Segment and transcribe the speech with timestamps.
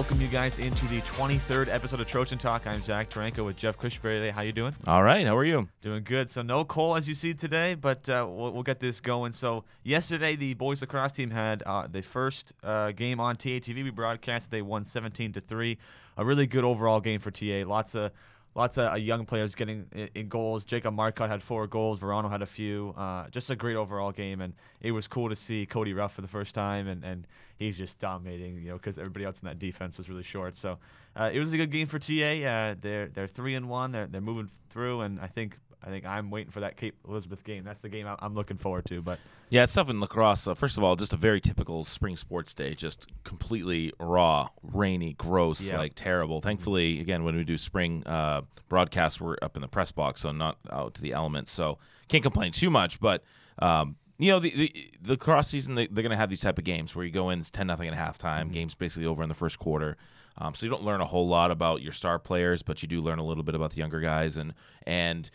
[0.00, 2.66] welcome you guys into the 23rd episode of Trojan Talk.
[2.66, 4.30] I'm Zach Taranko with Jeff Cushberry.
[4.30, 4.74] How you doing?
[4.86, 5.26] All right.
[5.26, 5.68] How are you?
[5.82, 6.30] Doing good.
[6.30, 9.34] So no Cole as you see today, but uh, we'll, we'll, get this going.
[9.34, 13.84] So yesterday the boys lacrosse team had uh, the first uh, game on TATV.
[13.84, 14.50] We broadcast.
[14.50, 15.76] They won 17 to three.
[16.16, 17.64] A really good overall game for TA.
[17.66, 18.10] Lots of
[18.54, 20.64] lots of uh, young players getting in, in, goals.
[20.64, 22.00] Jacob Marcotte had four goals.
[22.00, 22.94] Verano had a few.
[22.96, 26.22] Uh, just a great overall game, and it was cool to see Cody Ruff for
[26.22, 27.26] the first time, and, and
[27.56, 28.60] he's just dominating.
[28.60, 30.56] You know, because everybody else in that defense was really short.
[30.56, 30.78] So
[31.16, 32.12] uh, it was a good game for TA.
[32.12, 33.92] Uh, they're they're three and one.
[33.92, 37.42] They're they're moving through, and I think I think I'm waiting for that Cape Elizabeth
[37.44, 37.64] game.
[37.64, 39.00] That's the game I'm looking forward to.
[39.00, 40.46] But yeah, it's tough in lacrosse.
[40.46, 45.14] Uh, first of all, just a very typical spring sports day, just completely raw, rainy,
[45.14, 45.78] gross, yeah.
[45.78, 46.40] like terrible.
[46.40, 50.32] Thankfully, again, when we do spring uh, broadcasts, we're up in the press box, so
[50.32, 51.50] not out to the elements.
[51.50, 53.00] So can't complain too much.
[53.00, 53.24] But
[53.58, 56.58] um, you know, the, the, the cross season, they, are going to have these type
[56.58, 58.52] of games where you go in, it's 10 nothing at halftime, mm-hmm.
[58.52, 59.96] game's basically over in the first quarter.
[60.36, 63.00] Um, so you don't learn a whole lot about your star players, but you do
[63.00, 64.54] learn a little bit about the younger guys and
[64.86, 65.30] and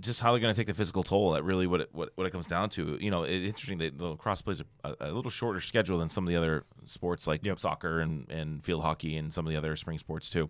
[0.00, 1.32] just how they're going to take the physical toll.
[1.32, 2.96] That really what it, what, what it comes down to.
[3.00, 6.24] You know, it's interesting that the lacrosse plays a, a, little shorter schedule than some
[6.24, 7.58] of the other sports like yep.
[7.58, 10.48] soccer and, and field hockey and some of the other spring sports too.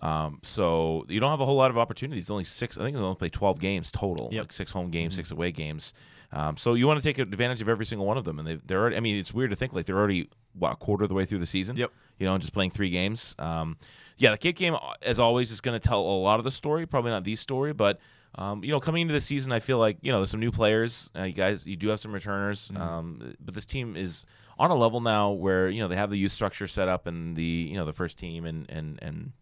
[0.00, 2.28] Um, so you don't have a whole lot of opportunities.
[2.28, 2.76] Only six.
[2.76, 4.28] I think they only play twelve games total.
[4.30, 4.42] Yep.
[4.42, 5.18] Like six home games, mm-hmm.
[5.18, 5.94] six away games.
[6.32, 8.58] Um, so you want to take advantage of every single one of them, and they,
[8.66, 8.80] they're.
[8.80, 11.14] Already, I mean, it's weird to think like they're already what a quarter of the
[11.14, 11.76] way through the season.
[11.76, 11.92] Yep.
[12.18, 13.34] You know, just playing three games.
[13.38, 13.76] Um,
[14.18, 16.86] yeah, the Cape game, as always, is going to tell a lot of the story.
[16.86, 18.00] Probably not the story, but
[18.36, 20.50] um, you know, coming into the season, I feel like you know there's some new
[20.50, 21.10] players.
[21.16, 22.82] Uh, you guys, you do have some returners, mm-hmm.
[22.82, 24.26] um, but this team is
[24.58, 27.36] on a level now where you know they have the youth structure set up, and
[27.36, 29.32] the you know the first team and and and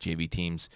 [0.00, 0.68] JV teams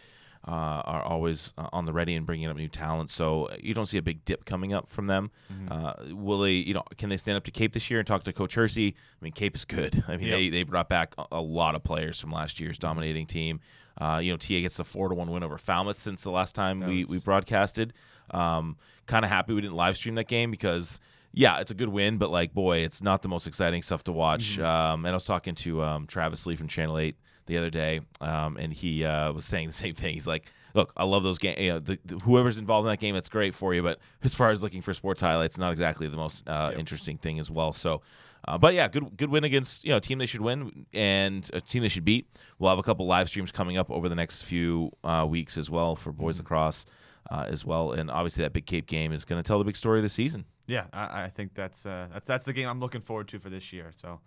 [0.46, 3.10] uh, are always uh, on the ready and bringing up new talent.
[3.10, 5.30] So uh, you don't see a big dip coming up from them.
[5.52, 5.72] Mm-hmm.
[5.72, 6.52] Uh, will they?
[6.52, 8.94] You know, can they stand up to Cape this year and talk to Coach Hersey?
[8.96, 10.02] I mean, Cape is good.
[10.08, 10.38] I mean, yep.
[10.38, 13.60] they they brought back a, lot of players from last year's dominating team.
[14.00, 16.54] Uh, you know, TA gets the four to one win over Falmouth since the last
[16.54, 17.92] time we, we broadcasted.
[18.30, 18.76] Um,
[19.06, 21.00] kind of happy we didn't live stream that game because
[21.32, 24.12] yeah, it's a good win, but like boy, it's not the most exciting stuff to
[24.12, 24.58] watch.
[24.58, 24.64] Mm-hmm.
[24.64, 28.00] Um, and I was talking to um, Travis Lee from Channel Eight the other day,
[28.20, 30.14] um, and he uh, was saying the same thing.
[30.14, 31.58] He's like, "Look, I love those games.
[31.60, 33.82] You know, the, the, whoever's involved in that game, it's great for you.
[33.82, 36.78] But as far as looking for sports highlights, not exactly the most uh, yep.
[36.78, 37.72] interesting thing as well.
[37.72, 38.02] So
[38.46, 41.48] uh, but yeah, good good win against you know a team they should win and
[41.52, 42.26] a team they should beat.
[42.58, 45.70] We'll have a couple live streams coming up over the next few uh, weeks as
[45.70, 46.44] well for boys mm-hmm.
[46.44, 46.86] lacrosse
[47.30, 49.76] uh, as well, and obviously that Big Cape game is going to tell the big
[49.76, 50.44] story of the season.
[50.70, 53.50] Yeah, I, I think that's uh, that's that's the game I'm looking forward to for
[53.50, 53.90] this year.
[53.94, 54.20] So.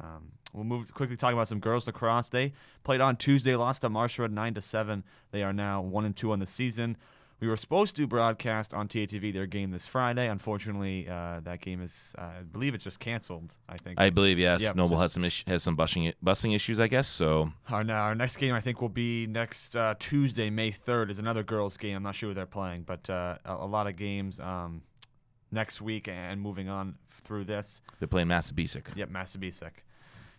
[0.00, 2.28] Um, we'll move quickly talking about some girls lacrosse.
[2.28, 2.52] They
[2.84, 5.02] played on Tuesday, lost to Marshall nine to seven.
[5.32, 6.96] They are now one and two on the season.
[7.40, 10.28] We were supposed to broadcast on TATV their game this Friday.
[10.28, 13.54] Unfortunately, uh, that game is, uh, I believe, it's just canceled.
[13.68, 14.00] I think.
[14.00, 14.60] I believe yes.
[14.60, 17.06] Yep, Noble has some is- has some busing busing issues, I guess.
[17.06, 21.12] So our now our next game I think will be next uh, Tuesday, May third,
[21.12, 21.96] is another girls game.
[21.96, 24.82] I'm not sure who they're playing, but uh, a, a, lot of games um,
[25.50, 27.80] next week and moving on through this.
[27.98, 28.84] They're playing Massabesic.
[28.96, 29.70] Yep, Massabesic.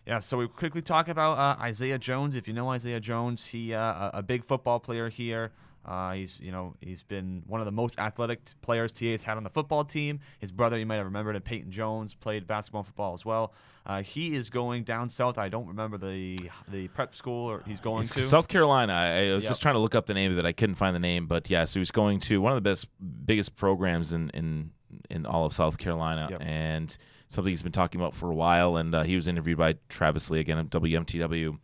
[0.06, 2.34] Yeah, so we quickly talk about uh, Isaiah Jones.
[2.34, 5.52] If you know Isaiah Jones, he uh, a big football player here.
[5.84, 9.44] Uh, he's you know he's been one of the most athletic players TA's had on
[9.44, 10.20] the football team.
[10.38, 13.54] His brother, you might have remembered, him, Peyton Jones, played basketball and football as well.
[13.86, 15.38] Uh, he is going down south.
[15.38, 16.38] I don't remember the
[16.68, 18.92] the prep school or he's going it's to South Carolina.
[18.92, 19.50] I, I was yep.
[19.50, 20.44] just trying to look up the name of it.
[20.44, 22.88] I couldn't find the name, but yeah, so he's going to one of the best,
[23.24, 24.70] biggest programs in in
[25.10, 26.42] in all of South Carolina, yep.
[26.42, 26.96] and
[27.28, 28.76] something he's been talking about for a while.
[28.76, 31.58] And uh, he was interviewed by Travis Lee again at WMTW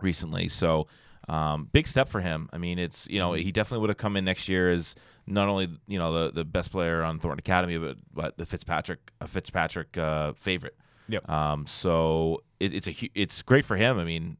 [0.00, 0.48] recently.
[0.48, 0.86] So
[1.28, 2.48] um, big step for him.
[2.52, 4.94] I mean, it's you know he definitely would have come in next year as
[5.26, 9.12] not only you know the, the best player on Thornton Academy, but but the Fitzpatrick
[9.20, 10.76] a Fitzpatrick uh, favorite.
[11.08, 11.28] Yep.
[11.28, 13.98] Um, so it, it's a it's great for him.
[13.98, 14.36] I mean,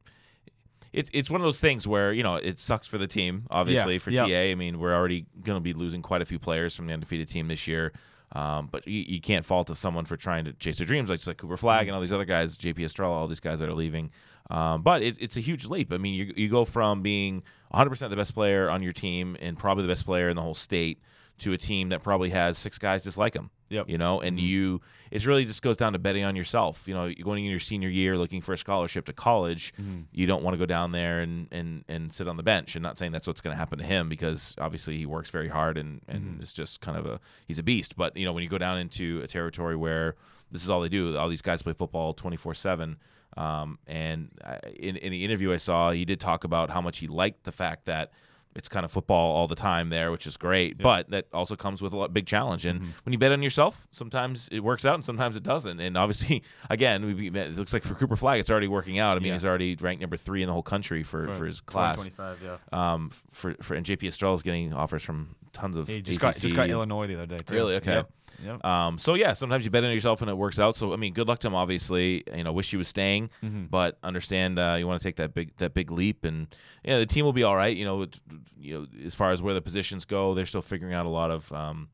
[0.93, 3.93] it's it's one of those things where you know it sucks for the team, obviously
[3.93, 3.99] yeah.
[3.99, 4.27] for yep.
[4.27, 4.51] TA.
[4.51, 7.27] I mean, we're already going to be losing quite a few players from the undefeated
[7.27, 7.91] team this year.
[8.33, 11.37] Um, but you, you, can't fault someone for trying to chase their dreams, like, like
[11.37, 11.87] Cooper mm-hmm.
[11.87, 14.11] and all these other guys, JP Estrella, all these guys that are leaving.
[14.49, 15.93] Um, but it, it's a huge leap.
[15.93, 17.43] I mean, you, you go from being
[17.73, 20.55] 100% the best player on your team and probably the best player in the whole
[20.55, 20.99] state
[21.39, 23.49] to a team that probably has six guys just like him.
[23.69, 23.89] Yep.
[23.89, 24.45] You know, and mm-hmm.
[24.45, 24.81] you,
[25.11, 26.87] it really just goes down to betting on yourself.
[26.87, 29.73] You know, you're going in your senior year looking for a scholarship to college.
[29.79, 30.01] Mm-hmm.
[30.13, 32.75] You don't want to go down there and, and, and sit on the bench.
[32.75, 35.49] And not saying that's what's going to happen to him because obviously he works very
[35.49, 36.43] hard and, and mm-hmm.
[36.43, 37.97] is just kind of a, he's a beast.
[37.97, 40.15] But, you know, when you go down into a territory where
[40.49, 42.97] this is all they do, all these guys play football 24 7.
[43.35, 44.31] Um, and
[44.77, 47.51] in, in the interview I saw, he did talk about how much he liked the
[47.51, 48.11] fact that
[48.57, 50.77] it's kind of football all the time there, which is great.
[50.77, 52.65] But that also comes with a lot, big challenge.
[52.65, 52.89] And Mm-hmm.
[53.05, 55.79] when you bet on yourself, sometimes it works out and sometimes it doesn't.
[55.79, 59.15] And obviously, again, we, it looks like for Cooper Flagg, it's already working out.
[59.15, 59.33] I mean, Yeah.
[59.35, 62.03] he's already ranked number three in the whole country for, for, his class.
[62.05, 62.93] 2025, yeah.
[62.93, 66.21] Um, for for and JP Estrella is getting offers from tons of He just ACC
[66.21, 67.37] got just got Illinois the other day.
[67.45, 67.55] Too.
[67.55, 67.75] Really?
[67.75, 67.91] Okay.
[67.93, 68.11] Yep.
[68.45, 68.63] Yep.
[68.65, 70.75] um, so yeah, sometimes you bet on yourself and it works out.
[70.75, 71.55] So I mean, good luck to him.
[71.55, 73.65] Obviously, you know, wish he was staying, Mm-hmm.
[73.65, 76.47] but understand uh, you want to take that big that big leap, and
[76.83, 77.75] yeah, the team will be all right.
[77.75, 78.19] You know, it-
[78.59, 81.31] you know, as far as where the positions go, they're still figuring out a lot
[81.31, 81.51] of.
[81.51, 81.89] Um,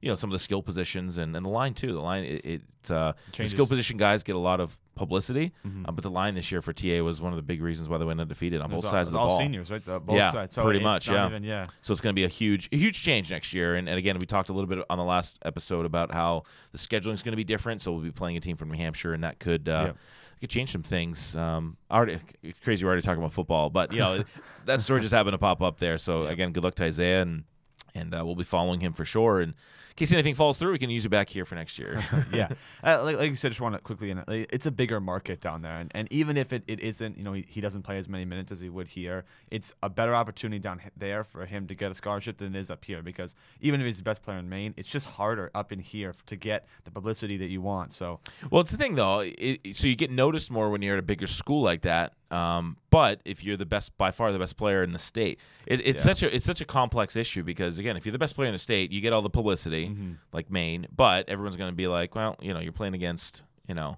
[0.00, 1.92] you know some of the skill positions and, and the line too.
[1.92, 5.88] The line it, it uh, the skill position guys get a lot of publicity, Mhm.
[5.88, 7.98] uh, but the line this year for TA was one of the big reasons why
[7.98, 9.38] they went undefeated on both all- sides of the all ball.
[9.38, 9.84] seniors, right?
[9.84, 10.54] The, both Yeah, sides.
[10.54, 11.26] So pretty much, yeah.
[11.26, 11.66] Even, yeah.
[11.82, 13.76] So it's going to be a huge, a huge change next year.
[13.76, 16.42] And, and again, we talked a little bit on the last episode about how
[16.72, 17.80] the scheduling is going to be different.
[17.82, 19.96] So we'll be playing a team from New Hampshire, and that could uh, Yep.
[20.40, 21.34] could change some things.
[21.36, 22.18] Um, already
[22.64, 22.84] crazy.
[22.84, 24.24] We're already talking about football, but you know
[24.66, 25.98] that story just happened to pop up there.
[25.98, 27.44] So again, good luck to Isaiah, and
[27.94, 29.40] and uh, we'll be following him for sure.
[29.40, 29.54] And
[29.98, 32.02] case anything falls through, we can use you back here for next year.
[32.32, 32.48] yeah,
[32.84, 34.14] uh, like, like you said, just want to quickly.
[34.28, 37.32] It's a bigger market down there, and, and even if it, it isn't, you know,
[37.32, 39.24] he, he doesn't play as many minutes as he would here.
[39.50, 42.70] It's a better opportunity down there for him to get a scholarship than it is
[42.70, 45.72] up here because even if he's the best player in Maine, it's just harder up
[45.72, 47.92] in here to get the publicity that you want.
[47.92, 49.20] So Well, it's the thing though.
[49.20, 52.14] It, it- so you get noticed more when you're at a bigger school like that.
[52.30, 55.80] Um, but if you're the best, by far the best player in the state, it,
[55.80, 56.12] it's Yeah.
[56.12, 58.52] such a it's such a complex issue because again, if you're the best player in
[58.54, 59.90] the state, you get all the publicity,
[60.32, 60.86] like Maine.
[60.94, 63.96] But everyone's going to be like, well, you know, you're playing against, you know,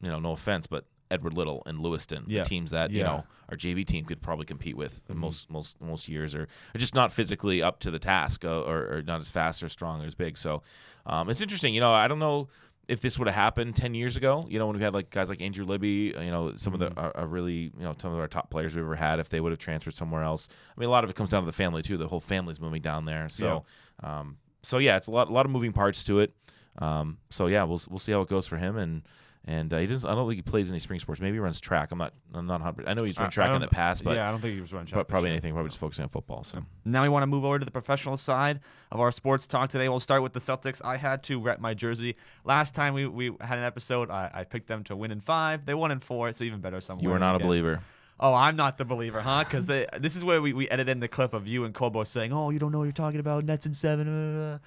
[0.00, 2.42] you know, no offense, but Edward Little and Lewiston, Yeah.
[2.42, 5.80] the teams that you know our JV team could probably compete with in most most
[5.80, 9.20] most years, or, or just not physically up to the task, uh, or, or not
[9.20, 10.38] as fast or strong or as big.
[10.38, 10.62] So
[11.06, 11.74] um, it's interesting.
[11.74, 12.48] You know, I don't know
[12.88, 15.28] if this would have happened 10 years ago, you know, when we had like guys
[15.28, 18.18] like Andrew Libby, you know, some of the are, are really, you know, some of
[18.18, 20.48] our top players we've ever had, if they would have transferred somewhere else.
[20.76, 21.96] I mean, a lot of it comes down to the family too.
[21.96, 23.28] The whole family's moving down there.
[23.28, 23.64] So,
[24.02, 26.34] um, so yeah, it's a lot, a lot of moving parts to it.
[26.78, 28.76] Um, so yeah, we'll we'll see how it goes for him.
[28.76, 29.02] And
[29.46, 30.08] and uh, he doesn't.
[30.08, 31.20] I don't think he plays any spring sports.
[31.20, 31.92] Maybe he runs track.
[31.92, 32.14] I'm not.
[32.32, 32.60] I'm not.
[32.60, 34.60] 100 I know he's run track in the past, but yeah, I don't think he
[34.60, 34.86] was running.
[34.86, 35.34] track but probably year.
[35.34, 35.52] anything.
[35.52, 36.44] Probably just focusing on football.
[36.44, 38.60] So Now we want to move over to the professional side
[38.90, 39.88] of our sports talk today.
[39.88, 40.80] We'll start with the Celtics.
[40.82, 42.16] I had to rep my jersey.
[42.44, 45.66] Last time we, we had an episode, I, I picked them to win in five.
[45.66, 46.80] They won in four, so even better.
[46.80, 47.82] So I'm you are winning not a believer.
[48.18, 49.44] Oh, I'm not the believer, huh?
[49.44, 49.66] Because
[49.98, 52.50] this is where we, we edited in the clip of you and Kobo saying, "Oh,
[52.50, 53.44] you don't know what you're talking about.
[53.44, 54.08] Nets in seven.
[54.52, 54.58] uh."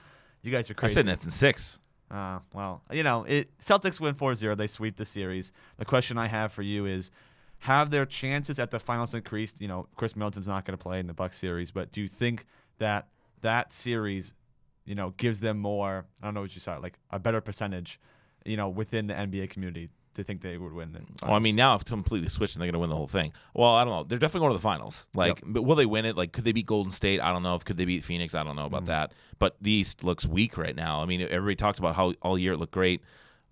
[0.44, 1.80] You guys are crazy." I said Nets in six.
[2.10, 4.56] Uh, well, you know, it Celtics win 4-0.
[4.56, 5.52] They sweep the series.
[5.78, 7.12] The question I have for you is
[7.60, 9.60] have their chances at the finals increased?
[9.60, 12.08] You know, Khris Middleton's not going to play in the Bucks series, but do you
[12.08, 12.46] think
[12.78, 13.08] that
[13.42, 14.34] that series,
[14.86, 18.00] you know, gives them more, I don't know what you saw, like a better percentage,
[18.46, 21.00] you know, within the NBA community to think they would win the?
[21.24, 23.32] Well, I mean, now I've completely switched and they're going to win the whole thing.
[23.54, 24.04] Well, I don't know.
[24.04, 25.08] They're definitely going to the finals.
[25.16, 26.16] Like, but will they win it?
[26.18, 27.20] Like, could they beat Golden State?
[27.22, 27.56] I don't know.
[27.56, 28.36] If could they beat Phoenix?
[28.36, 28.74] I don't know Mm-hmm.
[28.76, 29.14] about that.
[29.40, 31.02] But the East looks weak right now.
[31.02, 33.02] I mean, everybody talks about how all year it looked great.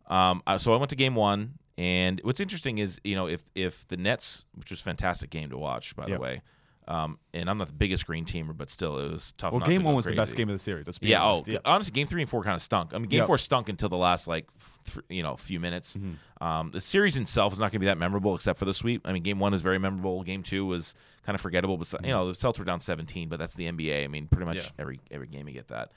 [0.07, 3.43] Um, uh, so I went to game one, and what's interesting is you know if
[3.55, 6.17] if the Nets, which was a fantastic game to watch by Yep.
[6.17, 6.41] the way,
[6.87, 9.53] um, and I'm not the biggest green teamer, but still it was tough.
[9.53, 10.85] well, game to one was the best game of the series.
[10.85, 11.23] Let's be Yeah.
[11.23, 11.49] honest.
[11.49, 12.93] Oh, honestly, game three and four kind of stunk.
[12.93, 13.27] I mean, game Yep.
[13.27, 14.47] four stunk until the last like,
[14.85, 15.97] th- you know, few minutes.
[15.97, 16.43] Mm-hmm.
[16.45, 19.01] Um, the series itself is not going to be that memorable, except for the sweep.
[19.07, 20.21] I mean, game one is very memorable.
[20.23, 20.93] Game two was
[21.25, 21.77] kind of forgettable.
[21.77, 24.03] But you know, the Celtics were down 17, but that's the NBA.
[24.03, 24.65] I mean, pretty much Mm-hmm.
[24.77, 24.81] Yeah.
[24.81, 25.91] every every game you get that.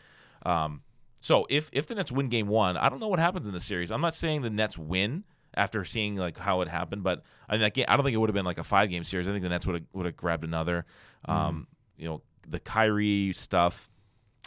[0.46, 0.82] Um,
[1.20, 3.60] so if if the Nets win game one, I don't know what happens in the
[3.60, 3.90] series.
[3.90, 5.24] I'm not saying the Nets win
[5.54, 8.18] after seeing like how it happened, but I mean, that game, I don't think it
[8.18, 9.28] would have been like a five game series.
[9.28, 10.84] I think the Nets would have would have grabbed another.
[11.28, 11.38] Mm-hmm.
[11.38, 13.88] Um, you know, the Kyrie stuff.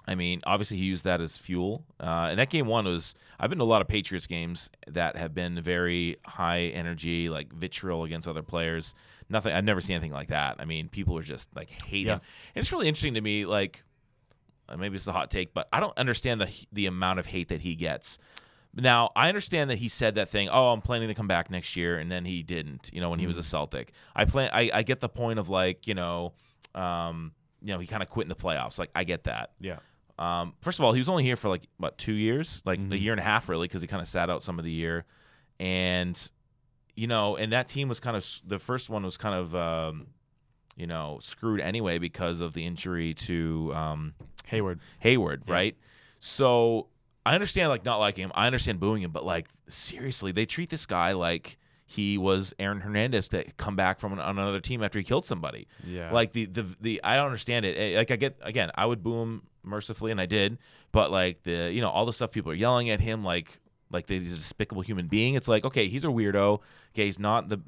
[0.08, 1.86] I mean, obviously he used that as fuel.
[2.00, 3.14] Uh, and that game one was.
[3.40, 7.54] I've been to a lot of Patriots games that have been very high energy, like
[7.54, 8.96] vitriol against other players.
[9.30, 9.54] Nothing.
[9.54, 10.58] I've never seen anything like that.
[10.60, 12.08] I mean, people were just like hating.
[12.08, 12.14] Yeah.
[12.56, 13.46] And it's really interesting to me.
[13.46, 13.84] Like,
[14.68, 17.50] uh, maybe it's a hot take, but I don't understand the the amount of hate
[17.50, 18.18] that he gets.
[18.74, 21.76] Now, I understand that he said that thing, oh, I'm planning to come back next
[21.76, 23.92] year, and then he didn't, you know, when he was a Celtic.
[24.16, 26.34] I plan I, I get the point of like, you know,
[26.74, 28.80] um, you know, he kind of quit in the playoffs.
[28.80, 29.52] Like, I get that.
[29.60, 29.80] Yeah.
[30.18, 32.82] Um, first of all, he was only here for like what two years, like a
[32.82, 33.02] Mhm.
[33.02, 35.04] year and a half, really, because he kind of sat out some of the year,
[35.60, 36.32] and
[36.96, 40.08] you know, and that team was kind of the first one was kind of um,
[40.76, 44.14] you know screwed anyway because of the injury to um,
[44.46, 44.80] Hayward.
[45.00, 45.54] Hayward, Yeah.
[45.54, 45.78] right?
[46.20, 46.88] So
[47.26, 50.70] I understand like not liking him, I understand booing him, but like seriously, they treat
[50.70, 54.82] this guy like he was Aaron Hernandez that come back from an, on another team
[54.84, 55.68] after he killed somebody.
[55.86, 56.12] Yeah.
[56.12, 57.76] Like the the the I don't understand it.
[57.78, 60.58] Eh, Like I get again, I would boo him mercifully, and I did.
[60.92, 63.60] But like the you know all the stuff people are yelling at him, like
[63.92, 65.36] like he's a despicable human being.
[65.36, 66.60] It's like, okay, he's a weirdo.
[66.94, 67.60] Okay, he's not the,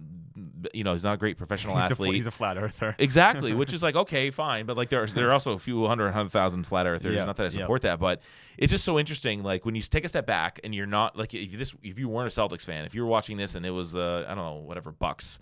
[0.73, 2.09] you know, he's not a great professional he's, a, athlete.
[2.09, 2.95] fl- he's a flat earther.
[2.99, 5.85] Exactly, which is like okay, fine, but like there are there are also a few
[5.87, 7.17] hundred, hundred thousand flat earthers.
[7.25, 8.21] Not that I support that, but
[8.57, 9.43] it's just so interesting.
[9.43, 12.09] Like when you take a step back and you're not like if this if you
[12.09, 14.43] weren't a Celtics fan, if you were watching this and it was uh, I don't
[14.43, 15.39] know whatever Bucks,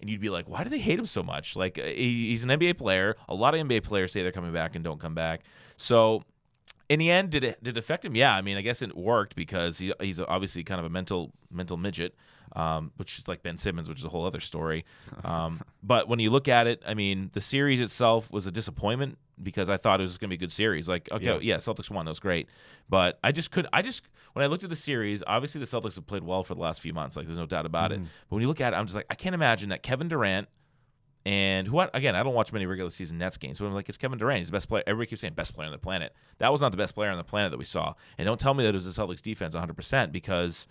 [0.00, 1.56] and you'd be like, why do they hate him so much?
[1.56, 3.16] Like uh, he's an NBA player.
[3.28, 5.42] A lot of NBA players say they're coming back and don't come back.
[5.76, 6.24] So
[6.88, 8.14] in the end, did it did it affect him?
[8.14, 11.32] Yeah, I mean, I guess it worked because he, he's obviously kind of a mental
[11.50, 12.14] mental midget,
[12.54, 14.84] um, which is like Ben Simmons, which is a whole other story.
[15.24, 19.18] Um, but when you look at it, I mean, the series itself was a disappointment
[19.42, 20.88] because I thought it was going to be a good series.
[20.88, 21.38] Like, okay, Yeah.
[21.40, 21.56] yeah.
[21.56, 22.48] Celtics won, that was great,
[22.88, 25.94] but I just could, I just when I looked at the series, obviously the Celtics
[25.96, 27.16] have played well for the last few months.
[27.16, 28.00] Like, there's no doubt about it.
[28.00, 30.48] But when you look at it, I'm just like, I can't imagine that Kevin Durant.
[31.26, 32.14] And who again?
[32.14, 34.38] I don't watch many regular season Nets games, but I'm like, it's Kevin Durant.
[34.38, 34.82] He's the best player.
[34.86, 36.14] Everybody keeps saying best player on the planet.
[36.38, 37.94] That was not the best player on the planet that we saw.
[38.18, 40.66] And don't tell me that it was the Celtics defense 100 percent because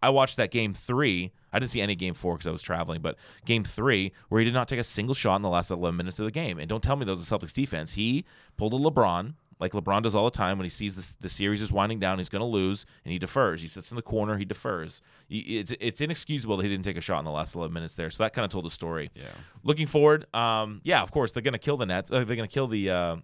[0.00, 1.32] I watched that game three.
[1.52, 4.44] I didn't see any game four because I was traveling, but game three where he
[4.44, 6.58] did not take a single shot in the last 11 minutes of the game.
[6.58, 7.92] And don't tell me that was the Celtics defense.
[7.92, 8.24] He
[8.56, 11.62] pulled a LeBron like LeBron does all the time when he sees this, the series
[11.62, 13.62] is winding down, he's going to lose, and he defers.
[13.62, 15.00] He sits in the corner, he defers.
[15.28, 17.94] He- It's it's inexcusable that he didn't take a shot in the last 11 minutes
[17.94, 18.10] there.
[18.10, 19.10] So that kind of told the story.
[19.14, 19.24] Yeah.
[19.62, 22.10] Looking forward, um, yeah, of course they're going to kill the Nets.
[22.10, 23.16] Uh, they're going to kill the uh,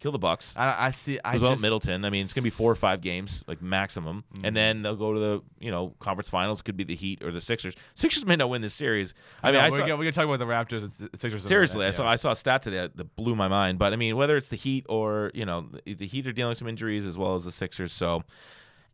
[0.00, 0.54] kill the Bucks.
[0.56, 1.18] I, I see.
[1.24, 2.04] I just, Middleton.
[2.04, 4.44] I mean, it's gonna be four or five games, like maximum, Mm-hmm.
[4.44, 6.62] and then they'll go to the you know conference finals.
[6.62, 7.74] Could be the Heat or the Sixers.
[7.94, 9.14] Sixers may not win this series.
[9.42, 11.22] I, mean, know, I we're, saw, gonna, we're gonna talk about the Raptors and Sixers.
[11.24, 11.90] in a minute, seriously, I yeah.
[11.92, 13.78] saw I saw a stat today that blew my mind.
[13.78, 16.50] But I mean, whether it's the Heat or you know the, the Heat are dealing
[16.50, 18.22] with some injuries as well as the Sixers, so.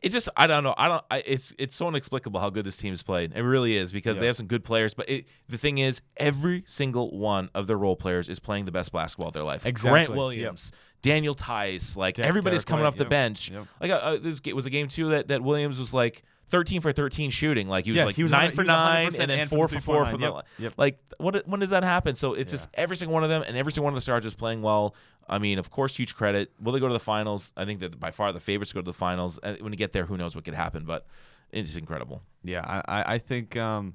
[0.02, 2.78] It's just I don't know I don't I, it's it's so inexplicable how good this
[2.78, 3.34] team's played.
[3.34, 4.20] It really is because Yeah.
[4.20, 7.76] they have some good players, but it, the thing is every single one of their
[7.76, 9.66] role players is playing the best basketball of their life.
[9.66, 10.06] exactly.
[10.06, 10.16] Grant.
[10.16, 13.50] Williams, Daniel Theis, like Der- everybody's Derek coming White, off the yep, bench.
[13.50, 13.66] yep.
[13.80, 16.92] Like uh, uh, this was a game too that, that Williams was like 13 for
[16.92, 17.68] 13 shooting.
[17.68, 19.30] Like he was Yeah, like he was nine on- for he was 100% nine and
[19.30, 20.10] then four for four 3.9.
[20.10, 20.74] from Yep, the yep.
[20.76, 20.98] like.
[21.18, 22.14] What when does that happen?
[22.16, 22.56] So it's Yeah.
[22.58, 24.62] just every single one of them and every single one of the stars is playing
[24.62, 24.94] well.
[25.28, 26.50] I mean, of course, huge credit.
[26.60, 27.52] Will they go to the finals?
[27.56, 29.38] I think that by far the favorites to go to the finals.
[29.42, 30.84] When you get there, who knows what could happen?
[30.84, 31.06] But
[31.52, 32.22] it's incredible.
[32.42, 33.94] Yeah, I, I, I think um,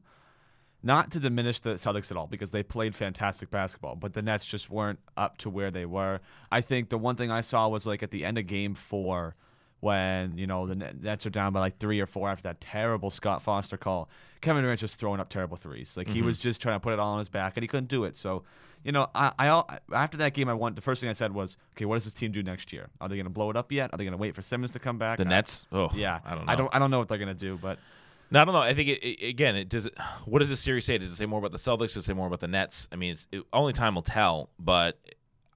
[0.86, 4.46] not to diminish the Celtics at all because they played fantastic basketball, but the Nets
[4.46, 6.22] just weren't up to where they were.
[6.52, 9.36] I think the one thing I saw was like at the end of Game Four,
[9.80, 13.10] when you know the Nets are down by like three or four after that terrible
[13.10, 14.10] Scott Foster call.
[14.42, 15.98] Kevin Durant just throwing up terrible threes.
[15.98, 16.28] Like he mm-hmm.
[16.28, 18.18] was just trying to put it all on his back, and he couldn't do it.
[18.18, 18.44] So.
[18.84, 21.58] You know, I, I after that game, I want the first thing I said was,
[21.74, 22.90] okay, what does this team do next year?
[23.02, 23.92] Are they going to blow it up yet?
[23.92, 25.18] Are they going to wait for Simmons to come back?
[25.18, 25.66] The I- Nets.
[25.72, 26.52] Oh, yeah, I don't know.
[26.52, 27.80] I don't, I don't know what they're going to do, but
[28.32, 28.62] No, I don't know.
[28.62, 29.88] I think it, it, again, it does.
[30.26, 30.98] What does this series say?
[30.98, 31.94] Does it say more about the Celtics?
[31.94, 32.88] Does it say more about the Nets?
[32.92, 34.50] I mean, it, only time will tell.
[34.60, 34.98] But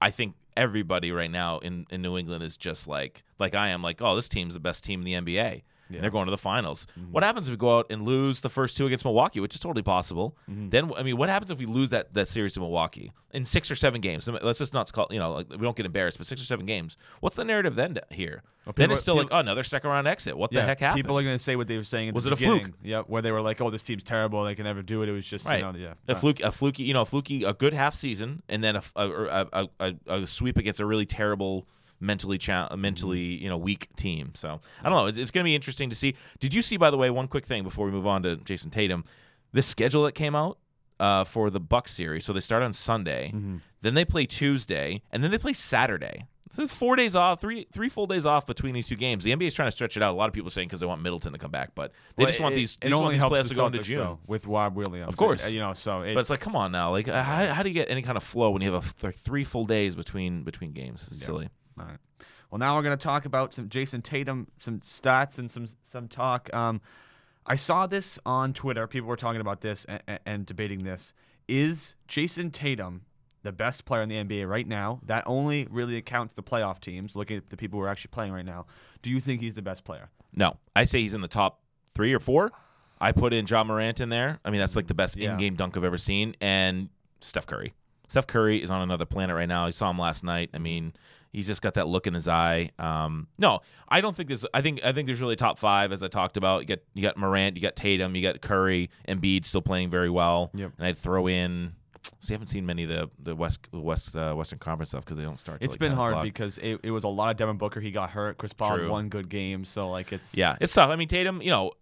[0.00, 3.82] I think everybody right now in, in New England is just like like I am.
[3.82, 5.62] Like, oh, this team's the best team in the NBA.
[5.96, 6.86] And they're going to the finals.
[6.98, 7.12] Mm-hmm.
[7.12, 9.60] What happens if we go out and lose the first two against Milwaukee, which is
[9.60, 10.36] totally possible?
[10.50, 10.68] Mm-hmm.
[10.70, 13.70] Then, I mean, what happens if we lose that, that series to Milwaukee in six
[13.70, 14.28] or seven games?
[14.28, 16.66] Let's just not call, you know, like, we don't get embarrassed, but six or seven
[16.66, 16.96] games.
[17.20, 18.42] What's the narrative then here?
[18.76, 20.36] then it's still like, people- oh, another second round exit.
[20.36, 21.02] What the heck happened?
[21.02, 22.12] People are going to say what they were saying.
[22.14, 22.70] Was the it a fluke?
[22.82, 24.44] Yep, where they were like, "Oh, this team's terrible.
[24.44, 25.60] They can never do it." It was just, Right.
[25.64, 25.94] you know, yeah.
[26.08, 28.82] a fluke, a fluky, you know, a fluky, a good half season, and then a
[28.96, 31.66] a, a, a, a sweep against a really terrible,
[32.00, 33.42] mentally cha- mentally, Mm-hmm.
[33.44, 34.32] you know, weak team.
[34.34, 35.06] So I don't know.
[35.06, 36.14] It's, it's going to be interesting to see.
[36.40, 38.70] Did you see, by the way, one quick thing before we move on to Jayson
[38.70, 39.04] Tatum,
[39.52, 40.58] the schedule that came out
[40.98, 42.24] uh, for the Buck series?
[42.24, 43.56] So they start on Sunday, Mm-hmm.
[43.82, 46.24] then they play Tuesday, and then they play Saturday.
[46.52, 49.22] So four days off, three three full days off between these two games.
[49.22, 50.12] The NBA is trying to stretch it out.
[50.12, 52.24] A lot of people are saying because they want Middleton to come back, but they
[52.24, 52.76] well, just want it- these.
[52.82, 53.98] It, want only these helps the to go into June.
[53.98, 55.06] though, with Rob Williams.
[55.10, 55.44] Of course.
[55.44, 55.74] Uh, you know.
[55.74, 57.88] So it's, But it's like, come on now, like uh, how, how do you get
[57.88, 61.06] any kind of flow when you have a th- three full days between between games?
[61.12, 61.50] It's silly.
[61.78, 61.98] All right.
[62.50, 66.08] Well, now we're going to talk about some Jayson Tatum, some stats, and some some
[66.08, 66.52] talk.
[66.54, 66.80] Um,
[67.46, 68.86] I saw this on Twitter.
[68.86, 71.12] People were talking about this and, and debating this.
[71.48, 73.02] Is Jayson Tatum
[73.42, 75.00] the best player in the NBA right now?
[75.04, 77.14] That only really accounts the playoff teams.
[77.16, 78.66] Looking at the people who are actually playing right now,
[79.02, 80.10] do you think he's the best player?
[80.34, 81.60] No, I say he's in the top
[81.94, 82.52] three or four.
[83.00, 84.38] I put in Ja Morant in there.
[84.44, 85.32] I mean, that's like the best Yeah.
[85.32, 86.88] in-game dunk I've ever seen, and
[87.20, 87.72] Steph Curry.
[88.08, 89.66] Steph Curry is on another planet right now.
[89.66, 90.50] I saw him last night.
[90.52, 90.92] I mean,
[91.32, 92.70] he's just got that look in his eye.
[92.78, 94.44] Um, no, I don't think there's.
[94.52, 96.62] I think I think there's really top five as I talked about.
[96.62, 100.10] You got you got Morant, you got Tatum, you got Curry, Embiid still playing very
[100.10, 100.50] well.
[100.54, 100.72] Yep.
[100.78, 101.74] And I'd throw in.
[102.20, 105.16] See, I haven't seen many of the the West West uh, Western Conference stuff because
[105.16, 105.62] they don't start.
[105.62, 106.24] It's like been 10 hard o'clock.
[106.24, 107.80] because it, it was a lot of Devin Booker.
[107.80, 108.38] He got hurt.
[108.38, 108.90] Chris Paul True.
[108.90, 110.90] one good game, so like it's Yeah, it's tough.
[110.90, 111.72] I mean, Tatum, you know,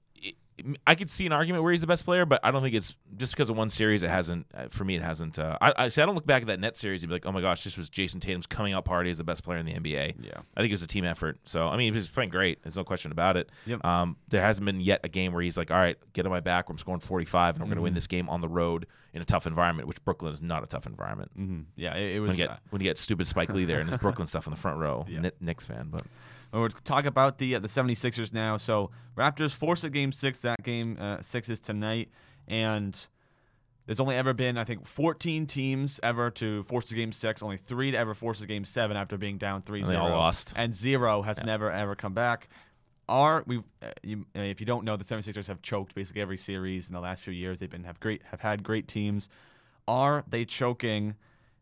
[0.87, 2.95] i- could see an argument where he's the best player, but I don't think it's
[3.17, 4.03] just because of one series.
[4.03, 4.97] It hasn't uh, for me.
[4.97, 5.39] It hasn't.
[5.39, 7.27] Uh, I I, see, I don't look back at that net series and be like,
[7.27, 9.67] oh my gosh, this was Jayson Tatum's coming out party as the best player in
[9.67, 10.15] the NBA.
[10.21, 10.33] Yeah.
[10.57, 11.39] I think it was a team effort.
[11.45, 12.63] So I mean, he was playing great.
[12.63, 13.51] There's no question about it.
[13.67, 13.85] Yep.
[13.85, 16.41] Um, there hasn't been yet a game where he's like, all right, get on my
[16.41, 16.69] back.
[16.69, 19.25] I'm scoring 45, and I'm going to win this game on the road in a
[19.25, 21.31] tough environment, which Brooklyn is not a tough environment.
[21.35, 22.39] hmm Yeah, it, it When was.
[22.39, 24.51] you get uh, when you get stupid Spike Lee there and his Brooklyn stuff in
[24.53, 25.21] the front row, Yeah.
[25.21, 26.03] Kni- Knicks fan, but
[26.53, 28.57] We're talk about the uh, the 76ers now.
[28.57, 30.41] So Raptors force a game six.
[30.41, 32.09] That game uh, six is tonight,
[32.47, 33.07] and
[33.87, 37.43] there's only ever been I think 14 teams ever to force a game six.
[37.43, 39.87] Only three to ever force a game seven after being down 3-0.
[39.89, 40.53] They all lost.
[40.57, 41.47] and zero has Yeah.
[41.47, 42.49] never ever come back.
[43.11, 43.59] Are we?
[43.83, 46.95] Uh, you, uh, if you don't know, the 76ers have choked basically every series in
[46.95, 47.59] the last few years.
[47.59, 49.29] They've been have great have had great teams.
[49.87, 51.15] Are they choking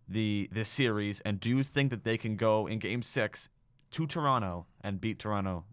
[0.08, 1.20] the this series?
[1.20, 3.48] And do you think that they can go in Game Six
[3.92, 5.64] to Toronto and beat Toronto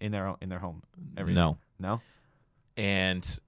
[0.00, 0.82] in their in their home?
[1.16, 1.58] Every no.
[1.78, 2.00] no.
[2.76, 3.38] And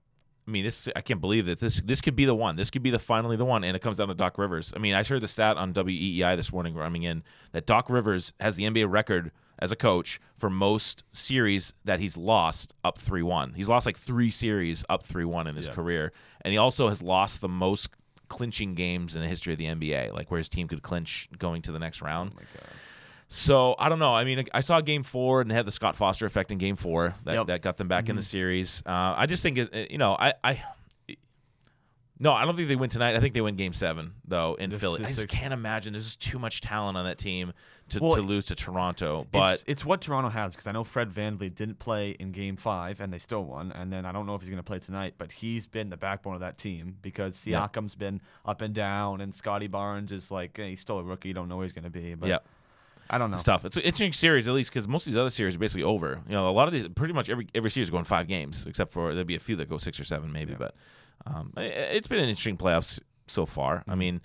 [0.47, 2.57] I mean, this I can't believe that this this could be the one.
[2.57, 4.73] This could be the finally the one, and it comes down to Doc Rivers.
[4.75, 8.33] I mean, I heard the stat on WEEI this morning coming in that Doc Rivers
[8.41, 13.23] has the NBA record as a coach for most series that he's lost up three
[13.23, 13.53] one.
[13.55, 15.75] He's lost like three series up three one in his Yeah.
[15.75, 16.13] career,
[16.43, 17.91] and he also has lost the most
[18.29, 21.63] clinching games in the history of the NBA, like where his team could clinch going
[21.63, 22.33] to the next round.
[22.33, 22.71] Oh my God.
[23.35, 24.15] So I don't know.
[24.15, 26.77] I mean, I saw Game Four and they had the Scott Foster effect in Game
[26.77, 27.47] Four that, Yep.
[27.47, 28.17] that got them back in Mm-hmm.
[28.19, 28.83] the series.
[28.85, 30.63] Uh, I just think it, you know, I, I,
[32.21, 33.17] no, I don't think they win tonight.
[33.17, 35.01] I think they win Game Seven though in This Philly.
[35.03, 35.93] I just six- can't imagine.
[35.95, 37.53] There's just too much talent on that team
[37.89, 39.27] to, Well, to lose to Toronto.
[39.33, 42.57] But it's, it's what Toronto has because I know Fred VanVleet didn't play in Game
[42.57, 43.73] Five and they still won.
[43.73, 45.97] And then I don't know if he's going to play tonight, but he's been the
[45.97, 47.37] backbone of that team because.
[47.37, 51.29] Siakam's been up and down, and Scotty Barnes is like he's still a rookie.
[51.29, 52.15] You don't know where he's going to be.
[52.15, 52.39] But yeah,
[53.13, 53.35] I don't know.
[53.35, 53.65] it's tough.
[53.65, 56.21] It's an interesting series at least because most of these other series are basically over.
[56.27, 58.65] You know, a lot of these, pretty much every every series is going five games,
[58.67, 60.53] except for there'll be a few that go six or seven maybe.
[60.53, 60.59] Yeah.
[60.59, 60.75] But
[61.27, 63.85] um, i- it's been an interesting playoffs so far.
[63.87, 63.99] I Mhm.
[63.99, 64.21] mean,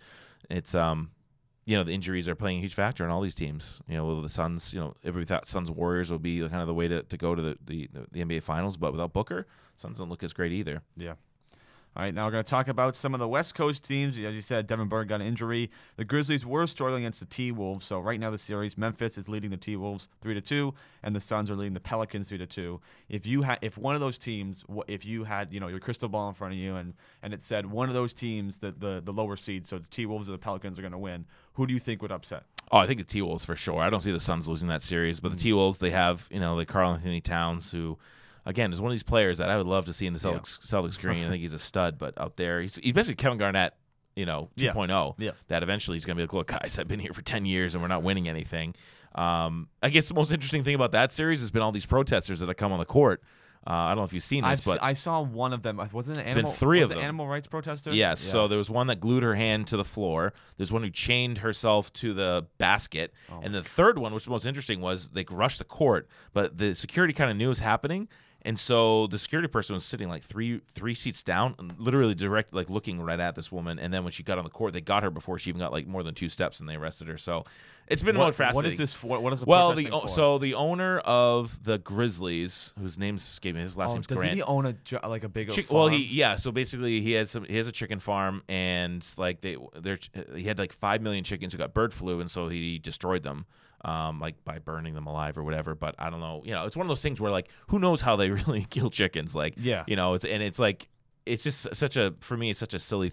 [0.49, 1.11] it's um,
[1.65, 3.81] you know, the injuries are playing a huge factor in all these teams.
[3.89, 6.67] You know, with the Suns, you know, every thought Suns Warriors will be kind of
[6.67, 9.97] the way to, to go to the, the, the NBA Finals, but without Booker, Suns
[9.97, 10.81] don't look as great either.
[10.95, 11.15] Yeah.
[11.97, 14.19] All right, now we're going to talk about some of the West Coast teams.
[14.19, 15.71] As you said, Devin Booker got an injury.
[15.95, 17.87] The Grizzlies were struggling against the T Wolves.
[17.87, 21.15] So right now the series, Memphis is leading the T Wolves three to two, and
[21.15, 22.81] the Suns are leading the Pelicans three to two.
[23.09, 26.07] If you had, if one of those teams, if you had, you know, your crystal
[26.07, 29.01] ball in front of you, and and it said one of those teams, the the,
[29.03, 31.65] the lower seed, so the T Wolves or the Pelicans are going to win, who
[31.65, 32.43] do you think would upset?
[32.71, 33.81] Oh, I think the T Wolves for sure.
[33.81, 35.41] I don't see the Suns losing that series, but the mm.
[35.41, 37.97] T Wolves they have you know like Karl-Anthony Towns who.
[38.47, 40.37] Again, is one of these players that I would love to see in the Yeah.
[40.37, 41.25] Celtics, Celtics green.
[41.25, 43.73] I think he's a stud, but out there, he's, he's basically Kevin Garnett,
[44.15, 45.15] you know, 2.0.
[45.17, 45.25] Yeah.
[45.25, 45.31] Yeah.
[45.49, 47.75] That eventually he's going to be like, look, guys, I've been here for 10 years
[47.75, 48.73] and we're not winning anything.
[49.15, 52.39] Um, I guess the most interesting thing about that series has been all these protesters
[52.39, 53.21] that have come on the court.
[53.65, 55.75] Uh, I don't know if you've seen I've this, but I saw one of them.
[55.91, 56.51] Wasn't it an been animal?
[56.53, 57.03] three was of them.
[57.03, 57.91] Animal rights protester.
[57.91, 58.23] Yes.
[58.23, 58.31] Yeah.
[58.31, 60.33] So there was one that glued her hand to the floor.
[60.55, 63.11] There's one who chained herself to the basket.
[63.29, 66.07] Oh and the third one, which was the most interesting, was they rushed the court,
[66.31, 68.07] but the security kind of knew it was happening.
[68.47, 72.69] And so the security person was sitting like three three seats down, literally direct like
[72.69, 73.77] looking right at this woman.
[73.77, 75.73] And then when she got on the court, they got her before she even got
[75.73, 77.17] like more than two steps, and they arrested her.
[77.17, 77.43] So
[77.89, 78.69] it's been what, more fascinating.
[78.69, 79.19] what is this for?
[79.19, 80.07] What is the Well, the for?
[80.07, 84.17] so the owner of the Grizzlies, whose name's escaping me, his last Oh, name's does
[84.17, 84.33] Grant.
[84.35, 85.79] he own a like a big Chick- farm?
[85.79, 86.37] well, he yeah.
[86.37, 87.43] So basically, he has some.
[87.43, 89.99] He has a chicken farm, and like they, they're
[90.35, 93.45] he had like five million chickens who got bird flu, and so he destroyed them,
[93.87, 95.73] um, like by burning them alive or whatever.
[95.75, 96.41] But I don't know.
[96.45, 98.89] You know, it's one of those things where like, who knows how they really kill
[98.89, 99.33] chickens?
[99.35, 99.83] Like, Yeah.
[99.87, 100.87] you know, it's and it's like,
[101.25, 103.11] it's just such a for me, it's such a silly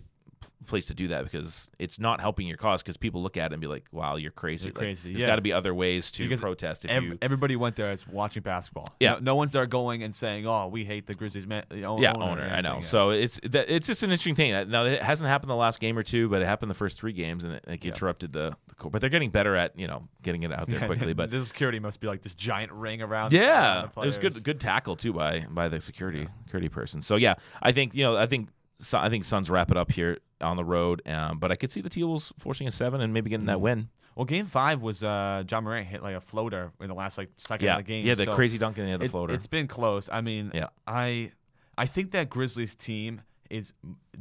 [0.67, 3.55] place to do that because it's not helping your cause because people look at it
[3.55, 4.69] and be like, wow, you're crazy.
[4.69, 5.27] You're Like, crazy, There's yeah.
[5.27, 7.19] got to be other ways to Because protest if Ev- you.
[7.21, 8.89] everybody went there as watching basketball.
[9.01, 9.15] Yeah.
[9.15, 12.13] No, no one's there going and saying, "Oh, we hate the Grizzlies." Man, own- yeah,
[12.15, 12.43] owner, owner.
[12.45, 12.75] I know.
[12.77, 12.81] yeah.
[12.81, 14.71] So it's that it's just an interesting thing.
[14.71, 17.13] Now it hasn't happened the last game or two, but it happened the first three
[17.13, 18.93] games, and it like, interrupted the, the court.
[18.93, 21.13] But they're getting better at you know getting it out there quickly.
[21.15, 23.33] But the security must be like this giant ring around.
[23.33, 27.03] yeah, it was good good tackle too by by the security security person.
[27.03, 28.49] So yeah, I think you know I think
[28.93, 31.81] I think Suns wrap it up here on the road, um, but I could see
[31.81, 33.61] the Teals forcing a seven and maybe getting that Mhm.
[33.63, 33.89] win.
[34.15, 37.31] Well, game five was uh, Ja Morant hit like a floater in the last like
[37.37, 38.07] second Yeah, of the game.
[38.07, 39.35] yeah, the so crazy dunk and the it's, floater.
[39.35, 40.09] It's been close.
[40.13, 40.69] I mean, Yeah.
[40.87, 41.33] I
[41.77, 43.73] I think that Grizzlies team is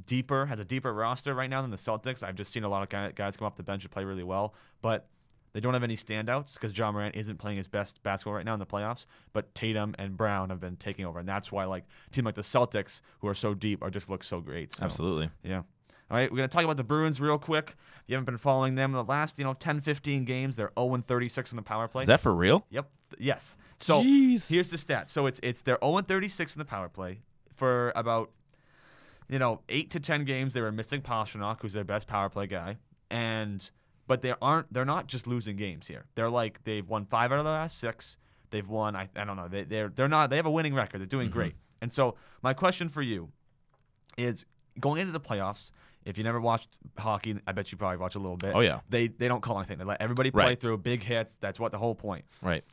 [0.07, 2.23] deeper, has a deeper roster right now than the Celtics.
[2.23, 4.53] I've just seen a lot of guys come off the bench and play really well,
[4.81, 5.07] but
[5.53, 8.53] they don't have any standouts because Ja Morant isn't playing his best basketball right now
[8.55, 9.05] in the playoffs.
[9.33, 12.41] But Tatum and Brown have been taking over, and that's why like team like the
[12.41, 14.75] Celtics, who are so deep, are just look so great.
[14.75, 15.29] So, Absolutely.
[15.43, 15.61] yeah.
[16.11, 17.75] All right, we're going to talk about the Bruins real quick.
[17.77, 20.71] If you haven't been following them in the last, you know, 10, 15 games, they're
[20.77, 22.03] 0 36 in the power play.
[22.03, 22.65] Is that for real?
[22.69, 22.89] Yep.
[23.17, 23.57] Yes.
[23.79, 24.51] So Jeez.
[24.51, 25.09] here's the stat.
[25.09, 27.19] So it's it's they're 0 36 in the power play,
[27.55, 28.31] for about
[29.29, 32.47] you know eight to ten games they were missing Pastrnak, who's their best power play
[32.47, 32.77] guy,
[33.09, 33.69] and
[34.07, 34.71] but they aren't.
[34.73, 36.05] They're not just losing games here.
[36.15, 38.17] They're like they've won five out of the last six.
[38.49, 38.95] They've won.
[38.95, 39.47] I, I don't know.
[39.47, 40.29] They, they're they're not.
[40.29, 40.99] They have a winning record.
[40.99, 41.37] They're doing mm-hmm.
[41.37, 41.53] great.
[41.81, 43.29] And so my question for you
[44.17, 44.45] is
[44.79, 45.71] going into the playoffs.
[46.05, 48.51] If you never watched hockey, I bet you probably watch a little bit.
[48.55, 48.79] Oh, yeah.
[48.89, 49.77] They they don't call anything.
[49.77, 50.59] They let everybody play Right.
[50.59, 51.35] through big hits.
[51.37, 52.25] That's what the whole point.
[52.41, 52.63] Right.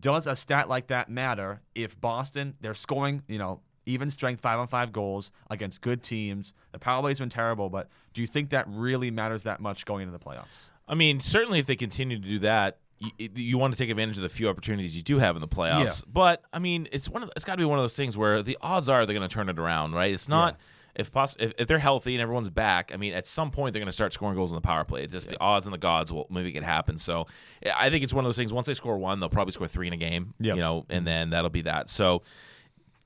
[0.00, 4.58] Does a stat like that matter if Boston they're scoring, you know, even strength five
[4.58, 6.52] on five goals against good teams?
[6.72, 10.02] The power play's been terrible, but do you think that really matters that much going
[10.06, 10.70] into the playoffs?
[10.86, 14.16] I mean, certainly if they continue to do that, you, you want to take advantage
[14.16, 15.84] of the few opportunities you do have in the playoffs.
[15.84, 15.92] Yeah.
[16.12, 18.42] But I mean, it's one of it's got to be one of those things where
[18.42, 20.12] the odds are they're going to turn it around, right?
[20.12, 20.58] It's not.
[20.98, 23.80] If, poss- if if they're healthy and everyone's back, I mean, at some point they're
[23.80, 25.04] going to start scoring goals in the power play.
[25.04, 26.98] It's just the odds and the gods will make it happen.
[26.98, 27.26] So
[27.74, 28.52] I think it's one of those things.
[28.52, 30.34] Once they score one, they'll probably score three in a game.
[30.40, 30.56] Yep.
[30.56, 31.88] You know, and then that'll be that.
[31.88, 32.22] So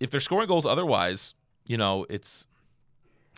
[0.01, 1.35] if they're scoring goals otherwise,
[1.67, 2.47] you know, it's.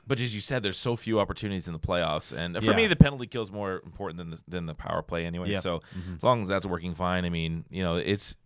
[0.06, 2.76] But as you said, there's so few opportunities in the playoffs, and for Yeah.
[2.76, 5.52] me, the penalty kill is more important than the, than the power play anyway.
[5.52, 5.62] Yep.
[5.62, 6.16] So mm-hmm.
[6.16, 8.36] as long as that's working fine, I mean, you know, it's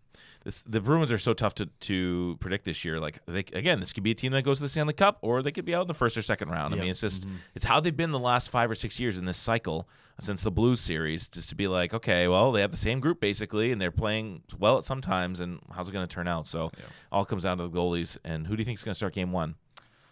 [0.48, 2.98] this, the Bruins are so tough to, to predict this year.
[2.98, 5.42] Like they, again, this could be a team that goes to the Stanley Cup, or
[5.42, 6.74] they could be out in the first or second round.
[6.74, 7.36] I mean, it's just mm-hmm.
[7.54, 9.86] it's how they've been the last five or six years in this cycle
[10.20, 13.20] since the Blues series, just to be like, okay, well, they have the same group
[13.20, 16.46] basically, and they're playing well at some times, and how's it going to turn out?
[16.46, 16.72] So
[17.12, 18.16] all comes down to the goalies.
[18.24, 19.54] And who do you think is going to start game one?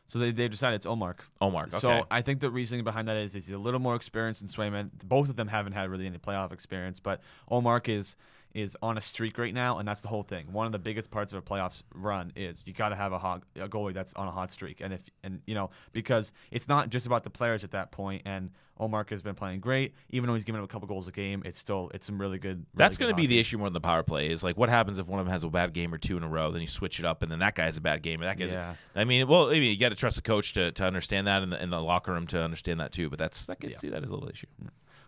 [0.06, 1.16] So they they decided it's Omar.
[1.40, 1.64] Omar.
[1.64, 1.78] Okay.
[1.78, 4.90] So I think the reasoning behind that is he's a little more experienced than Swayman.
[5.02, 8.16] Both of them haven't had really any playoff experience, but Omar is
[8.56, 10.50] is on a streak right now, and that's the whole thing.
[10.50, 13.18] One of the biggest parts of a playoffs run is you got to have a
[13.18, 16.66] hot a goalie that's on a hot streak, and if and you know because it's
[16.66, 18.22] not just about the players at that point.
[18.24, 21.12] And Omar has been playing great, even though he's giving up a couple goals a
[21.12, 21.42] game.
[21.44, 22.58] It's still it's some really good.
[22.58, 24.30] Really That's going to be the issue more than the power play.
[24.30, 26.22] Is like what happens if one of them has a bad game or two in
[26.22, 28.20] a row, then you switch it up, and then that guy has a bad game,
[28.22, 28.52] and that guy's.
[28.52, 28.74] Yeah.
[28.94, 31.42] I mean, well, I mean, you got to trust the coach to, to understand that,
[31.42, 33.08] and the, in the locker room to understand that too.
[33.10, 33.78] But that's that could Yeah.
[33.78, 34.46] see that as a little issue.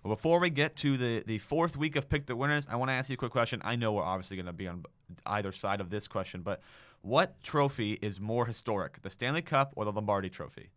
[0.02, 2.88] Well, before we get to the, the fourth week of Pick the Winners, I want
[2.90, 3.60] to ask you a quick question.
[3.64, 4.84] I know we're obviously going to be on
[5.26, 6.60] either side of this question, but
[7.02, 10.70] what trophy is more historic, the Stanley Cup or the Lombardi Trophy?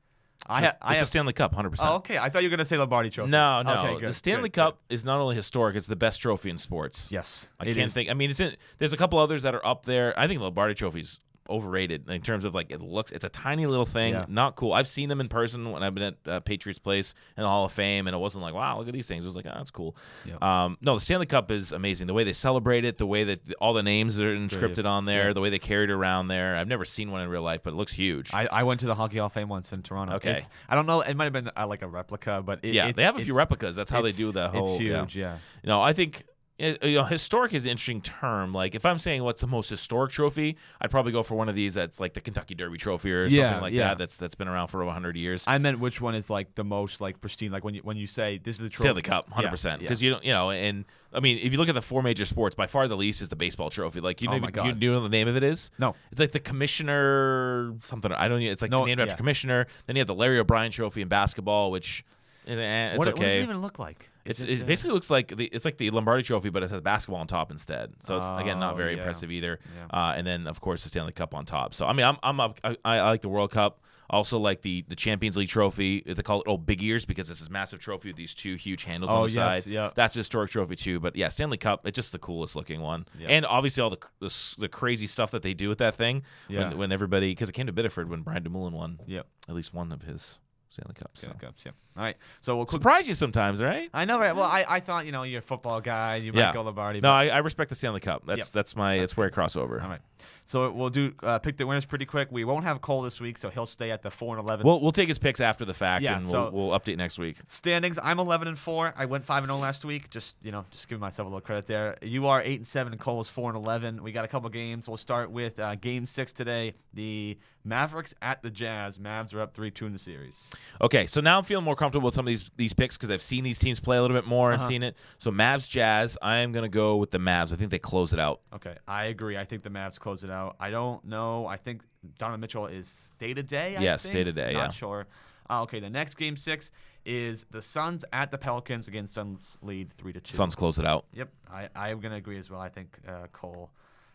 [0.47, 1.03] I, It's, ha- it's have.
[1.03, 1.89] a Stanley Cup, hundred percent.
[1.91, 2.17] Oh, okay.
[2.17, 3.29] I thought you were going to say Lombardi Trophy.
[3.29, 3.73] No, no.
[3.85, 4.95] Okay, good, the Stanley good, Cup good.
[4.95, 7.07] is not only historic; it's the best trophy in sports.
[7.11, 7.93] Yes, I can't is.
[7.93, 8.09] think.
[8.09, 8.55] I mean, it's in.
[8.79, 10.17] There's a couple others that are up there.
[10.19, 13.11] I think the Lombardi Trophy's overrated in terms of like it looks.
[13.11, 14.25] It's a tiny little thing, Yeah.
[14.27, 14.73] not cool.
[14.73, 17.65] I've seen them in person when I've been at uh, Patriots Place in the Hall
[17.65, 19.23] of Fame, and it wasn't like, wow, look at these things.
[19.23, 19.95] It was like, oh, that's cool.
[20.25, 20.41] Yep.
[20.41, 22.07] Um, no, the Stanley Cup is amazing.
[22.07, 25.27] The way they celebrate it, the way that all the names are inscripted on there,
[25.27, 25.33] Yeah.
[25.33, 26.55] the way they carry it around there.
[26.55, 28.33] I've never seen one in real life, but it looks huge.
[28.33, 30.15] I, I went to the Hockey Hall of Fame once in Toronto.
[30.15, 30.37] Okay.
[30.37, 31.01] It's, I don't know.
[31.01, 33.21] It might have been uh, like a replica, but it, yeah, it's- they have a
[33.21, 33.75] few replicas.
[33.75, 34.73] That's how they do the whole.
[34.75, 34.99] It's yeah.
[35.01, 35.15] huge.
[35.15, 35.37] Yeah.
[35.63, 36.23] You know, I think
[36.61, 38.53] you know historic is an interesting term.
[38.53, 41.55] Like if I'm saying what's the most historic trophy, I'd probably go for one of
[41.55, 43.89] these that's like the Kentucky Derby Trophy or Yeah, something like yeah.
[43.89, 43.97] that.
[43.97, 45.43] That's that's been around for over 100 years.
[45.47, 47.51] I meant which one is like the most like pristine.
[47.51, 48.87] Like when you when you say this is the trophy.
[48.87, 49.81] Stanley Cup, hundred percent.
[49.81, 52.25] Because you don't, you know, and I mean, if you look at the four major
[52.25, 53.99] sports, by far the least is the baseball trophy.
[53.99, 55.71] Like you Oh know, my you, you know what the name of it is?
[55.79, 55.95] No.
[56.11, 58.11] It's like the commissioner something.
[58.11, 58.41] I don't.
[58.41, 59.67] It's like No, named after commissioner.
[59.87, 62.05] Then you have the Larry O'Brien Trophy in basketball, which
[62.47, 63.19] eh, it's what, okay.
[63.19, 64.09] what does it even look like?
[64.25, 66.81] It's, it, uh, basically looks like the it's like the Lombardi Trophy, but it has
[66.81, 67.93] basketball on top instead.
[67.99, 68.97] So it's again not Oh, very yeah.
[68.99, 69.59] impressive either.
[69.91, 69.97] Yeah.
[70.09, 71.73] Uh, and then of course the Stanley Cup on top.
[71.73, 73.81] So I mean I'm I'm up, I, I like the World Cup.
[74.09, 76.03] Also like the the Champions League trophy.
[76.05, 78.83] They call it oh big ears because it's this massive trophy with these two huge
[78.83, 79.71] handles Oh, on the yes, side.
[79.71, 79.89] yeah.
[79.95, 80.99] That's a historic trophy too.
[80.99, 81.87] But yeah, Stanley Cup.
[81.87, 83.05] It's just the coolest looking one.
[83.17, 83.29] Yeah.
[83.29, 86.23] And obviously all the, the the crazy stuff that they do with that thing.
[86.49, 86.67] Yeah.
[86.69, 89.25] When, when everybody because it came to Biddeford when Brian Dumoulin won Yep.
[89.47, 90.39] at least one of his
[90.71, 91.19] Stanley Cups.
[91.21, 91.25] So.
[91.25, 91.63] Stanley Cups.
[91.65, 91.71] Yeah.
[91.97, 92.15] All right.
[92.39, 92.65] So we'll.
[92.67, 93.89] Surprise you sometimes, right?
[93.93, 94.33] I know, right?
[94.33, 96.15] Well, I, I thought you know you're a football guy.
[96.15, 96.53] You might Yeah.
[96.53, 97.01] go Lombardi.
[97.01, 98.23] No, I, I respect the Stanley Cup.
[98.25, 98.47] That's Yep.
[98.53, 99.81] that's my that's where I cross over.
[99.81, 99.99] all right.
[100.45, 102.29] So we'll do uh, pick the winners pretty quick.
[102.31, 104.65] We won't have Cole this week, so he'll stay at the four and eleven.
[104.65, 107.19] We'll we'll take his picks after the fact Yeah, and so- we'll, we'll update next
[107.19, 107.37] week.
[107.47, 108.93] Standings: I'm 11 and four.
[108.95, 110.09] I went five and 0 last week.
[110.09, 111.97] Just you know, just giving myself a little credit there.
[112.01, 114.01] You are eight and seven, and Cole is four and 11.
[114.03, 114.87] We got a couple games.
[114.87, 116.73] We'll start with uh, Game Six today.
[116.93, 118.97] The Mavericks at the Jazz.
[118.97, 120.49] Mavs are up three two in the series.
[120.81, 123.21] Okay, so now I'm feeling more comfortable with some of these these picks because I've
[123.21, 124.69] seen these teams play a little bit more and Uh-huh.
[124.69, 124.95] seen it.
[125.17, 127.53] So Mavs Jazz, I am gonna go with the Mavs.
[127.53, 128.41] I think they close it out.
[128.53, 129.37] Okay, I agree.
[129.37, 130.55] I think the Mavs close it out.
[130.59, 131.45] I don't know.
[131.47, 131.81] I think
[132.17, 133.75] Donovan Mitchell is day to day.
[133.77, 134.13] I Yes, think.
[134.13, 134.69] day-to-day, Not yeah.
[134.69, 135.07] sure.
[135.49, 136.71] Uh, okay, the next game six
[137.05, 138.87] is the Suns at the Pelicans.
[138.87, 140.33] Again, Suns lead three to two.
[140.35, 141.05] Suns close it out.
[141.13, 142.61] Yep, I I am gonna agree as well.
[142.61, 143.69] I think uh, Cole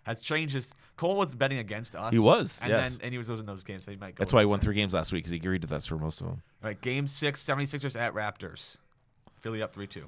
[0.07, 0.73] has changed his.
[0.97, 2.12] Cole was betting against us.
[2.12, 2.97] He was, and yes.
[2.97, 4.14] then and he was losing those games, so he might.
[4.14, 5.99] Go That's why he won three games last week because he agreed to that for
[5.99, 6.42] most of them.
[6.62, 8.77] All right, game six, 76ers at Raptors.
[9.40, 10.05] Philly up three two.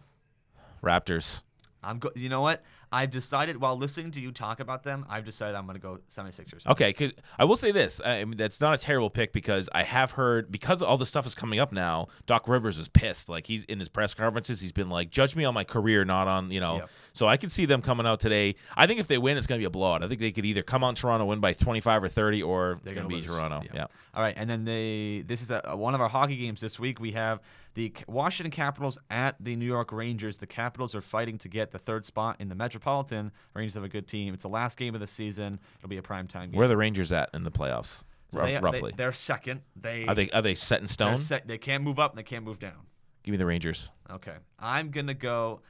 [0.83, 1.43] Raptors.
[1.83, 2.63] I'm go- You know what?
[2.91, 5.99] I've decided while listening to you talk about them, I've decided I'm going to go
[6.11, 6.67] 76ers.
[6.67, 8.01] Okay, 'cause I will say this.
[8.05, 11.27] I mean, that's not a terrible pick because I have heard because all this stuff
[11.27, 12.09] is coming up now.
[12.27, 13.29] Doc Rivers is pissed.
[13.29, 16.29] Like he's in his press conferences, he's been like, "Judge me on my career, not
[16.29, 16.91] on you know." Yep.
[17.13, 18.55] So I can see them coming out today.
[18.77, 20.03] I think if they win, it's going to be a blowout.
[20.03, 22.85] I think they could either come in Toronto, win by 25 or 30, or it's
[22.85, 23.27] They're going to be lose.
[23.27, 23.61] Toronto.
[23.65, 23.71] Yeah.
[23.75, 23.87] Yeah.
[24.15, 26.99] All right, and then they this is a, one of our hockey games this week.
[27.01, 27.41] We have
[27.79, 30.39] the Washington Capitals at the New York Rangers.
[30.39, 33.31] The Capitals are fighting to get the third spot in the Metropolitan.
[33.55, 34.35] Rangers have a good team.
[34.35, 35.61] It's the last game of the season.
[35.79, 36.59] It'll be a prime time game.
[36.59, 38.03] Where are the Rangers at in the playoffs?
[38.33, 38.93] So they, roughly.
[38.97, 39.63] They, are second.
[39.81, 41.19] They are they are they set in stone?
[41.19, 42.89] set- they can't move up and they can't move down.
[43.23, 43.93] Give me the Rangers.
[44.11, 45.61] Okay, I'm gonna go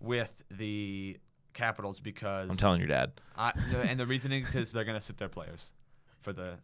[0.00, 1.18] with the
[1.52, 3.12] Capitals because I'm telling your dad.
[3.36, 5.74] I, and the reasoning is they're gonna sit their players
[6.20, 6.54] for the.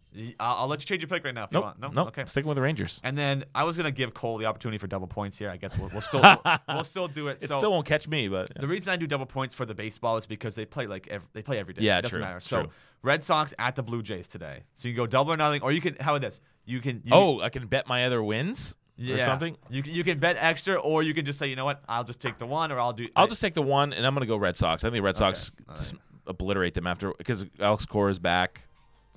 [0.40, 1.80] I'll, I'll let you change your pick right now if you want.
[1.80, 2.08] No, nope.
[2.08, 2.24] okay.
[2.26, 3.00] Sticking with the Rangers.
[3.04, 5.50] And then I was gonna give Cole the opportunity for double points here.
[5.50, 6.22] I guess we'll, we'll still
[6.68, 7.42] we'll still do it.
[7.42, 8.60] It so still won't catch me, but yeah.
[8.60, 11.28] the reason I do double points for the baseball is because they play like ev-
[11.32, 11.82] they play every day.
[11.82, 12.40] Yeah, it doesn't true, matter.
[12.40, 12.70] So true.
[13.02, 14.64] Red Sox at the Blue Jays today.
[14.74, 16.40] So you can go double or nothing, or you can how about this?
[16.64, 19.56] You can you oh, I can bet my other wins yeah, or something.
[19.70, 22.04] You can, you can bet extra, or you can just say you know what I'll
[22.04, 23.08] just take the one, or I'll do.
[23.16, 24.84] I'll just take the one, and I'm going to go Red Sox.
[24.84, 25.94] I think the Red Sox all just
[26.26, 28.64] obliterate them after because Alex Cora is back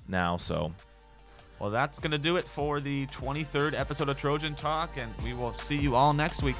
[0.08, 0.36] now.
[0.36, 0.72] So
[1.58, 5.52] Well, that's gonna do it for the 23rd episode of Trojan Talk, and we will
[5.52, 6.56] see you all next week.